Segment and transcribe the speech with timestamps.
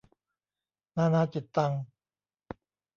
[0.95, 1.73] นานาจิตตัง